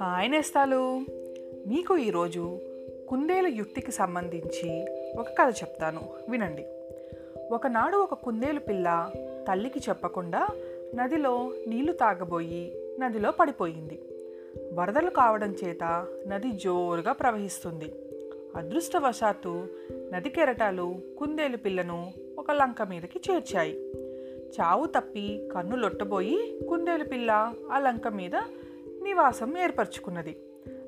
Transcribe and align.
Hi 0.00 0.30
నేస్తాలు. 0.30 1.00
మీకు 1.66 1.96
ఈరోజు 1.96 2.58
కుందేలు 3.08 3.48
యుక్తికి 3.48 3.92
సంబంధించి 3.92 4.84
ఒక 5.18 5.26
కథ 5.28 5.54
చెప్తాను. 5.62 6.00
వినండి. 6.28 6.64
ఒకనాడు 7.52 7.96
ఒక 7.96 8.14
కుందేలు 8.14 8.60
పిల్ల 8.60 9.10
తల్లికి 9.48 9.78
చెప్పకుండా 9.78 10.48
నదిలో 10.94 11.52
నీళ్ళు 11.66 11.92
తాగబోయి 11.92 12.72
నదిలో 13.00 13.30
పడిపోయింది. 13.30 14.02
వరదలు 14.72 15.10
కావడం 15.10 15.56
చేత 15.64 16.06
నది 16.28 16.50
జోరుగా 16.52 17.12
ప్రవహిస్తుంది. 17.12 17.92
అదృష్టవశాత్తు 18.56 19.66
నది 20.12 20.28
కెరటాలు 20.28 20.94
కుందేలు 21.18 21.56
పిల్లను 21.56 22.12
ఒక 22.44 22.50
లంక 22.50 22.82
మీదకి 22.82 23.20
చేర్చాయి. 23.30 23.74
చావు 24.60 24.86
తప్పి 24.86 25.48
కన్ను 25.54 25.76
లొట్టబోయి 25.76 26.60
కుందేలు 26.68 27.04
పిల్ల 27.04 27.54
ఆ 27.72 27.78
లంక 27.78 28.08
మీద 28.08 28.36
నివాసం 29.02 29.58
ఏర్పరచుకున్నది. 29.58 30.36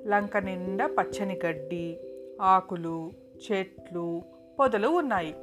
లంక 0.06 0.36
నిండా 0.36 0.86
పచ్చని 0.86 1.40
గడ్డి 1.46 1.98
ఆకులు 2.40 3.10
చెట్లు 3.52 4.22
పొదలు 4.58 4.88
ఉన్నాయి. 4.88 5.34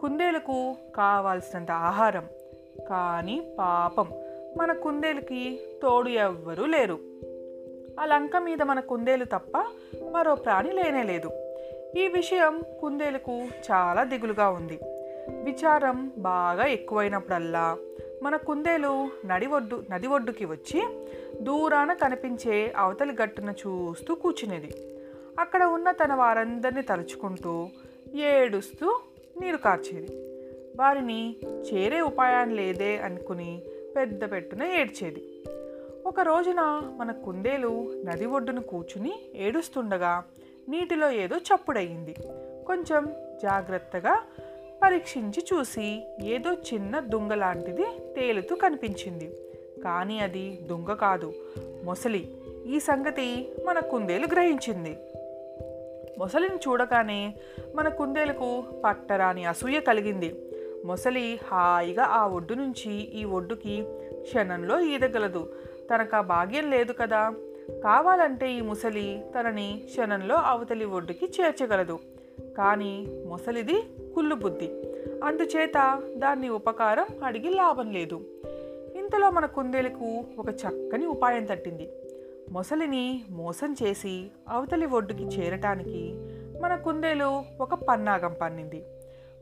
కుందేలకు 0.00 0.76
కావాల్సినంత 0.96 1.70
ఆహారం. 1.70 2.26
కానీ 2.90 3.56
పాపం 3.58 4.08
మన 4.56 4.72
కుందేలుకి 4.72 5.60
తోడు 5.82 6.08
ఎవ్వరూ 6.08 6.66
లేరు. 6.66 6.98
ఆ 8.00 8.04
లంక 8.04 8.36
మీద 8.36 8.62
మన 8.62 8.80
కుందేలు 8.80 9.24
తప్ప 9.24 9.64
మరో 10.10 10.34
ప్రాణి 10.34 10.72
లేనే 10.72 11.02
లేదు. 11.02 11.30
ఈ 11.98 12.08
విషయం 12.08 12.60
కుందేలుకు 12.80 13.32
చాలా 13.42 14.04
దిగులుగా 14.04 14.50
ఉంది. 14.50 14.80
విచారం 15.28 16.12
బాగా 16.18 16.64
ఎక్కువైనప్పుడల్లా 16.64 17.78
మన 18.22 18.36
కుందేలు 18.36 19.08
నడి 19.26 19.46
ఒడ్డు 19.46 19.82
నది 19.90 20.06
ఒడ్డుకి 20.06 20.44
వచ్చి 20.44 20.88
దూరాన 21.40 21.92
కనిపించే 21.92 22.72
అవతలి 22.76 23.16
గట్టున 23.22 23.50
చూస్తూ 23.50 24.14
కూర్చునేది. 24.14 24.74
అక్కడ 25.38 25.64
ఉన్న 25.64 25.90
తన 25.90 26.14
వారందరినీ 26.14 26.82
తలుచుకుంటూ 26.82 27.68
ఏడుస్తూ 28.14 29.00
నీరు 29.40 29.56
కార్చేది. 29.56 30.12
వారిని 30.76 31.36
చేరే 31.42 32.00
ఉపాయం 32.00 32.50
లేదే 32.50 32.98
అనుకుని 32.98 33.62
పెద్ద 33.96 34.32
పెట్టున 34.32 34.62
ఏడ్చేది. 34.62 35.42
ఒక 36.06 36.20
రోజున 36.20 36.82
మన 36.96 37.12
కుందేలు 37.12 37.92
నది 38.04 38.26
ఒడ్డున 38.26 38.58
కూర్చుని 38.58 39.20
ఏడుస్తుండగా 39.34 40.24
నీటిలో 40.68 41.10
ఏదో 41.10 41.36
చప్పుడయ్యింది 41.36 42.14
కొంచెం 42.66 43.12
జాగ్రత్తగా 43.42 44.22
పరీక్షించి 44.82 45.44
చూసి 45.54 46.06
ఏదో 46.24 46.52
చిన్న 46.52 46.98
దుంగ 46.98 47.34
లాంటిది 47.34 47.84
తేలుతూ 48.16 48.56
కనిపించింది. 48.56 49.34
కానీ 49.84 50.18
అది 50.18 50.58
దుంగ 50.62 50.94
కాదు 50.94 51.32
మొసలి. 51.84 52.36
ఈ 52.66 52.80
సంగతి 52.80 53.52
మన 53.64 53.78
కుందేలు 53.78 54.26
గ్రహించింది. 54.26 54.96
మొసలిని 56.18 56.56
చూడగానే 56.56 57.34
మన 57.74 57.88
కుందేలకు 57.88 58.64
పట్టరాని 58.84 59.44
అసూయ 59.44 59.80
కలిగింది. 59.80 60.34
మొసలి 60.84 61.40
హాయిగా 61.44 62.04
ఆ 62.04 62.26
ఒడ్డు 62.26 62.54
నుంచి 62.54 62.92
ఈ 62.92 63.24
ఒడ్డుకి 63.24 63.84
క్షణంలో 64.22 64.80
ఈదగలదు. 64.80 65.52
తనకు 65.94 66.16
ఆ 66.16 66.20
భాగ్యం 66.20 66.70
లేదు 66.70 66.92
కదా. 66.92 67.34
కావాలంటే 67.84 68.52
ఈ 68.52 68.60
ముసలి 68.60 69.24
తనని 69.38 69.82
క్షణంలో 69.84 70.34
అవతలి 70.34 70.84
ఒడ్డుకి 70.84 71.32
చేర్చగలదు. 71.40 71.98
కానీ 72.60 73.06
ముసలిది 73.26 73.82
కుళ్ళు 74.14 74.34
బుద్ధి. 74.34 74.66
అందుచేత 75.24 76.02
దాన్ని 76.16 76.48
ఉపకారం 76.48 77.06
అడిగి 77.24 77.50
లాభం 77.50 77.90
లేదు. 77.90 78.20
ఇంతలో 78.96 79.30
మన 79.30 79.46
కుందేలకు 79.46 80.24
ఒక 80.38 80.48
చక్కని 80.48 81.06
ఉపాయం 81.06 81.44
తట్టింది. 81.44 81.88
మొసలిని 82.50 83.24
మోసం 83.30 83.76
చేసి 83.82 84.30
అవతలి 84.48 84.86
ఒడ్డుకి 84.86 85.22
చేరటానికి 85.22 86.14
మన 86.60 86.76
కుందేలు 86.76 87.42
ఒక 87.60 87.74
పన్నాగం 87.74 88.36
పన్నింది. 88.42 88.84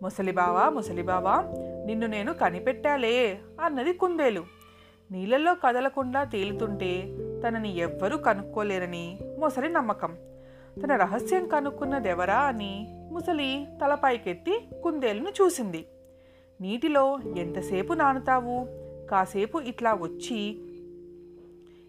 ముసలిబావా 0.02 0.68
ముసలిబావా 0.68 1.44
నిన్ను 1.86 2.06
నేను 2.06 2.34
కనిపెట్టాలే 2.34 3.38
అన్నది 3.60 3.92
కుందేలు. 3.92 4.44
నీళ్ళల్లో 5.10 5.54
కదలకుండా 5.54 6.24
తేలుతుంటే 6.24 7.18
తనని 7.46 7.78
ఎవ్వరూ 7.78 8.16
కనుక్కోలేరని 8.16 9.18
ముసలి 9.38 9.68
నమ్మకం. 9.68 10.16
తన 10.82 10.96
రహస్యం 10.96 11.48
కనుక్కున్నదెవరా 11.48 12.38
అని 12.38 12.86
ముసలి 13.12 13.66
తలపైకెత్తి 13.82 14.68
కుందేలును 14.82 15.30
చూసింది. 15.30 15.86
నీటిలో 16.60 17.18
ఎంతసేపు 17.36 17.92
నానుతావు? 17.92 18.66
కాసేపు 19.10 19.58
ఇట్లా 19.58 19.94
వచ్చి 19.94 20.60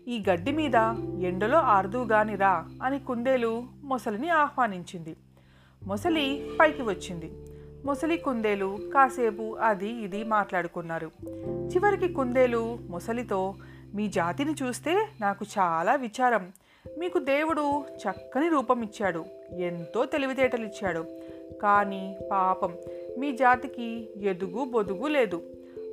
ఈ 0.07 0.23
గడ్డి 0.29 0.51
మీద 0.51 0.75
ఎండలో 1.21 1.57
ఆరుదుగానిరా 1.57 2.65
అని 2.83 2.99
కుందేలు 2.99 3.63
మొసలిని 3.83 4.29
ఆహ్వానించింది. 4.29 5.15
మొసలి 5.83 6.49
పైకి 6.59 6.81
వచ్చింది. 6.81 7.31
మొసలి 7.85 8.17
కుందేలు 8.17 8.79
కాసేపు 8.93 9.57
అది 9.61 9.89
ఇది 9.89 10.23
మాట్లాడుకున్నారు. 10.23 11.11
చివరికి 11.45 12.13
కుందేలు 12.13 12.79
మొసలితో 12.89 13.55
మీ 13.93 14.07
జాతిని 14.07 14.55
చూస్తే 14.63 15.07
నాకు 15.21 15.45
చాలా 15.59 15.95
విచారం. 15.95 16.51
మీకు 16.97 17.19
దేవుడు 17.19 17.81
చక్కని 17.81 18.49
రూపం 18.49 18.83
ఇచ్చాడు 18.83 19.25
ఎంతో 19.57 20.05
తెలివితేటలు 20.05 20.65
ఇచ్చాడు. 20.65 21.05
కానీ 21.61 22.17
పాపం 22.31 22.77
మీ 23.17 23.37
జాతికి 23.37 24.09
ఎదుగు 24.21 24.65
బొదుగు 24.65 25.07
లేదు. 25.07 25.41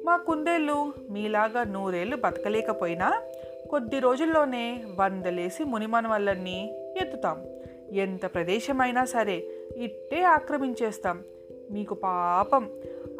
మా 0.04 0.16
కుందేళ్ళు 0.16 0.94
మీలాగా 1.10 1.64
నూరేళ్ళు 1.64 2.16
బతకలేకపోయినా 2.16 3.22
కొద్ది 3.70 3.98
రోజుల్లోనే 3.98 4.84
వందలేసి 5.00 5.64
మునిమనవల్లన్నీ 5.64 6.88
ఎత్తుతాం. 7.00 7.44
ఎంత 7.92 8.34
ప్రదేశమైనా 8.34 9.04
సరే 9.04 9.46
ఇట్టే 9.76 10.22
ఆక్రమించేస్తాం. 10.22 11.22
మీకు 11.70 11.94
పాపం 11.94 12.70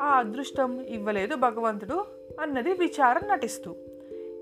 ఆ 0.01 0.19
అదృష్టం 0.19 0.81
ఇవ్వలేదు 0.81 1.35
భగవంతుడు 1.35 2.05
అన్నది 2.41 2.73
విచారం 2.73 3.29
నటిస్తూ. 3.29 3.77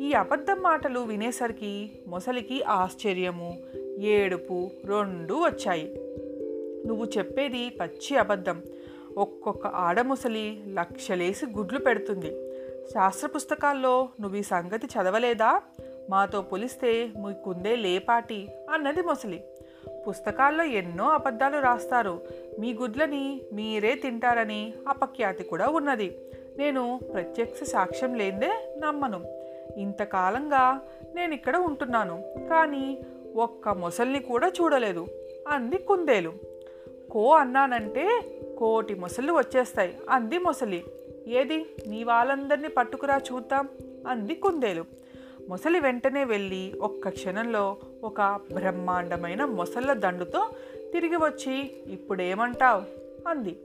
ఈ 0.01 0.13
అబద్ధం 0.13 0.63
మాటలు 0.63 1.01
వినేసరికి 1.01 1.91
మొసలికి 2.07 2.63
ఆశ్చర్యము. 2.63 3.59
ఏడుపు 3.99 4.71
రెండు 4.85 5.35
వచ్చాయి. 5.35 5.95
నువ్వు 6.87 7.05
చెప్పేది 7.05 7.69
పచ్చి 7.69 8.17
అబద్ధం. 8.17 8.63
ఒక్కొక్క 9.17 9.67
ఆడముసలి 9.67 10.63
లక్షలేసి 10.73 11.47
గుడ్లు 11.47 11.79
పెడుతుంది. 11.79 12.31
శాస్త్ర 12.95 13.27
పుస్తకాల్లో 13.27 14.09
నువ్వు 14.21 14.39
ఈ 14.39 14.43
సంగతి 14.43 14.87
చదవలేదా? 14.87 15.63
మాతో 16.11 16.43
పోలిస్తే 16.43 17.11
మీకుందే 17.27 17.77
లేపాటి 17.77 18.49
అన్నది 18.71 19.03
మొసలి. 19.03 19.45
పుస్తకాల్లో 20.09 20.65
ఎన్నో 20.65 21.09
అబద్ధాలు 21.09 21.59
రాస్తారు. 21.59 22.21
మీ 22.59 22.73
గుడ్లని 22.73 23.41
మీరే 23.53 23.95
తింటారని 23.95 24.73
అపఖ్యాతి 24.89 25.45
కూడా 25.45 25.67
ఉన్నది. 25.67 26.17
నేను 26.59 27.01
ప్రత్యక్ష 27.13 27.63
సాక్ష్యం 27.63 28.15
లేదే 28.15 28.81
నమ్మను. 28.85 29.45
ఇంతకాలంగా 29.77 30.81
నేను 31.15 31.35
ఇక్కడ 31.35 31.57
ఉంటున్నాను 31.57 32.23
కానీ 32.51 33.05
ఒక్క 33.37 33.69
మొసల్ని 33.69 34.19
కూడా 34.19 34.49
చూడలేదు. 34.49 35.07
అంది 35.49 35.79
కుందేలు. 35.79 36.33
కో 37.11 37.31
అన్నానంటే 37.31 38.21
కోటి 38.59 38.95
మొసళ్ళు 38.95 39.33
వచ్చేస్తాయి 39.33 39.99
అంది 40.11 40.39
మొసలి. 40.39 40.85
ఏది? 41.27 41.67
నీ 41.87 42.05
వాళ్ళందరినీ 42.05 42.69
పట్టుకురా 42.69 43.21
చూద్దాం 43.33 43.69
అంది 44.09 44.35
కుందేలు. 44.35 44.85
మొసలి 45.49 45.81
వెంటనే 45.81 46.25
వెళ్ళి 46.25 46.73
ఒక్క 46.81 47.09
క్షణంలో 47.09 47.77
ఒక 48.05 48.41
బ్రహ్మాండమైన 48.55 49.45
మొసళ్ళ 49.45 49.93
దండుతో 49.93 50.51
తిరిగి 50.93 51.17
వచ్చి 51.17 51.83
ఇప్పుడేమంటావు? 51.87 52.83
అంది. 53.29 53.57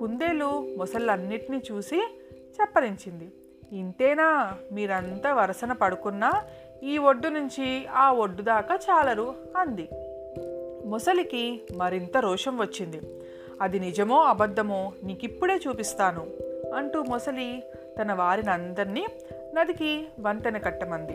కుందేలు 0.00 0.74
మొసళ్ళన్నిటినీ 0.78 1.62
చూసి 1.72 2.16
చెప్పరించింది. 2.60 3.32
ఇంతేనా? 3.72 4.56
మీరంతా 4.72 5.34
వరసన 5.34 5.72
పడుకున్నా 5.72 6.32
ఈ 6.82 6.98
ఒడ్డు 6.98 7.28
నుంచి 7.28 7.86
ఆ 7.86 8.12
ఒడ్డు 8.12 8.42
దాకా 8.42 8.74
చాలరు 8.74 9.34
అంది. 9.56 9.88
మొసలికి 10.88 11.60
మరింత 11.76 12.16
రోషం 12.16 12.58
వచ్చింది. 12.58 13.00
అది 13.62 13.78
నిజమో 13.78 14.22
అబద్ధమో 14.22 14.92
నీకిప్పుడే 15.04 15.60
చూపిస్తాను 15.68 16.26
అంటూ 16.74 17.02
మొసలి 17.02 17.62
తన 18.00 18.12
వారిని 18.12 18.50
అందరినీ 18.50 19.06
నదికి 19.54 20.06
వంతెన 20.20 20.58
కట్టమంది. 20.58 21.12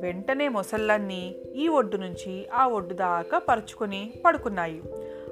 వెంటనే 0.00 0.48
ముసళ్ళన్నీ 0.48 1.34
ఈ 1.54 1.68
ఒడ్డు 1.68 1.96
నుంచి 1.96 2.48
ఆ 2.54 2.66
ఒడ్డు 2.66 2.94
దాకా 2.94 3.38
పరుచుకొని 3.38 4.12
పడుకున్నాయి. 4.24 4.82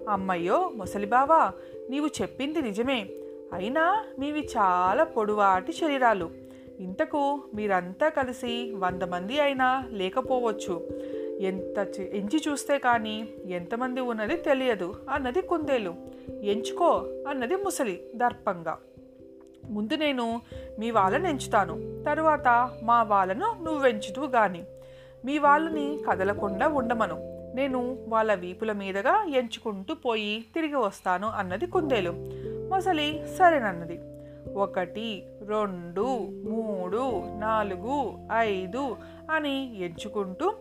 అమ్మయ్యో 0.09 0.73
ముసలిబావా 0.77 1.53
నీవు 1.91 2.07
చెప్పింది 2.07 2.63
నిజమే. 2.63 3.09
అయినా 3.53 4.05
మీవి 4.19 4.41
చాలా 4.41 5.05
పొడువాటి 5.05 5.73
శరీరాలు. 5.73 6.40
ఇంతకు 6.81 7.45
మీరంతా 7.55 8.09
కలిసి 8.09 8.75
వంద 8.75 9.03
మంది 9.03 9.41
అయినా 9.41 9.85
లేకపోవచ్చు. 9.91 10.89
ఎంత 11.41 11.79
ఎంచి 11.99 12.43
చూస్తే 12.49 12.79
కానీ 12.79 13.29
ఎంతమంది 13.47 14.01
ఉన్నది 14.01 14.37
తెలియదు 14.37 14.95
అన్నది 15.11 15.43
కుందేలు. 15.43 15.95
ఎంచుకో 16.43 17.09
అన్నది 17.29 17.57
ముసలి 17.57 18.01
దర్పంగా. 18.17 18.79
ముందు 19.71 19.95
నేను 19.95 20.41
మీ 20.79 20.91
వాళ్ళని 20.91 21.29
ఎంచుతాను. 21.29 22.05
తరువాత 22.05 22.71
మా 22.83 23.03
వాళ్ళను 23.03 23.65
నువ్వెంచుతూ 23.65 24.27
గాని. 24.27 24.65
మీ 25.25 25.39
వాళ్ళని 25.39 25.99
కదలకుండా 26.11 26.69
ఉండమను. 26.69 27.31
నేను 27.55 28.05
వాళ్ళ 28.09 28.35
వీపుల 28.35 28.73
మీదుగా 28.73 29.25
ఎంచుకుంటూ 29.25 29.95
పోయి 29.95 30.45
తిరిగి 30.55 30.75
వస్తాను 30.75 31.29
అన్నది 31.29 31.67
కుందేలు. 31.67 32.11
మొసలి 32.71 33.25
సరేనన్నది. 33.39 34.01
ఒకటి 34.57 35.23
రెండు 35.49 36.07
మూడు 36.49 37.23
నాలుగు 37.39 38.19
ఐదు 38.39 38.97
అని 39.31 39.77
ఎంచుకుంటూ 39.85 40.55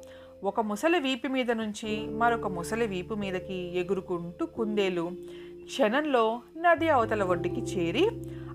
ఒక 0.43 0.59
ముసలి 0.59 0.99
వీపు 0.99 1.27
మీద 1.27 1.51
నుంచి 1.51 2.07
మరొక 2.09 2.47
ముసలి 2.47 2.87
వీపు 2.87 3.13
మీదకి 3.13 3.53
ఎగురుకుంటూ 3.53 4.45
కుందేలు 4.45 5.11
క్షణంలో 5.65 6.41
నది 6.57 6.89
అవతల 6.89 7.23
ఒడ్డుకి 7.23 7.61
చేరి 7.61 8.07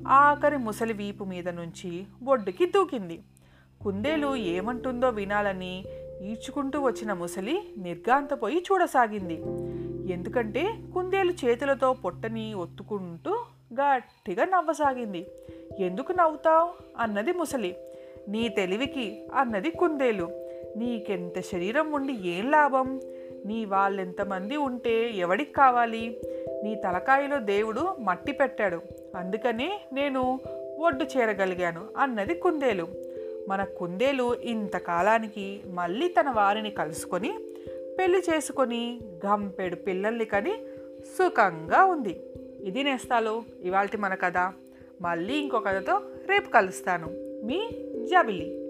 ఆఖరి 0.08 0.56
ముసలి 0.56 0.92
వీపు 0.92 1.25
మీద 1.25 1.48
నుంచి 1.48 2.06
ఒడ్డుకి 2.28 2.66
దూకింది. 2.66 3.22
కుందేలు 3.82 4.36
ఏమంటుందో 4.36 5.08
వినాలని 5.08 5.84
ఈడ్చుకుంటూ 6.22 6.81
వచ్చిన 6.81 7.12
ముసలి 7.12 7.60
నిర్గాంతపోయి 7.78 8.64
చూడసాగింది. 8.72 9.34
ఎందుకంటే 10.12 10.78
కుందేలు 10.94 11.32
చేతులతో 11.32 11.92
పొట్టని 11.92 12.54
ఒత్తుకుంటూ 12.54 13.36
గట్టిగా 13.81 14.44
నవ్వసాగింది. 14.44 15.26
ఎందుకు 15.79 16.12
నవ్వుతావు? 16.12 16.71
అన్నది 16.99 17.32
ముసలి. 17.32 17.76
నీ 18.29 18.49
తెలివికి 18.49 19.26
అన్నది 19.35 19.71
కుందేలు. 19.71 20.29
నీకెంత 20.76 21.41
శరీరం 21.41 21.93
ఉండి 21.93 22.29
ఏం 22.29 22.50
లాభం? 22.50 23.00
నీ 23.47 23.65
వాళ్ళెంతమంది 23.65 24.56
ఉంటే 24.56 25.11
ఎవడికి 25.11 25.53
కావాలి? 25.53 26.21
నీ 26.65 26.75
తలకాయలో 26.75 27.38
దేవుడు 27.38 27.97
మట్టి 28.00 28.32
పెట్టాడు. 28.32 28.81
అందుకనే 29.17 29.81
నేను 29.93 30.41
ఒడ్డు 30.79 31.05
చేరగలిగాను 31.05 31.85
అన్నది 31.99 32.35
కుందేలు. 32.35 32.88
మన 33.49 33.65
కుందేలు 33.65 34.35
ఇంతకాలానికి 34.35 35.61
మళ్ళీ 35.67 36.09
తన 36.09 36.31
వారిని 36.31 36.70
కలుసుకొని 36.70 37.38
పెళ్ళి 37.99 38.19
చేసుకొని 38.19 39.00
గంపెడు 39.27 39.77
పిల్లల్ని 39.77 40.25
కని 40.25 40.53
సుఖంగా 41.19 41.85
ఉంది. 41.85 42.20
ఇది 42.64 42.82
నేస్తాలు 42.82 43.44
ఇవాళ 43.62 43.88
మన 43.99 44.14
కథ. 44.14 44.37
మళ్ళీ 45.00 45.34
ఇంకో 45.34 45.61
కథతో 45.61 46.00
రేపు 46.26 46.50
కలుస్తాను. 46.50 47.06
మీ 47.44 47.69
జబిలి 48.06 48.63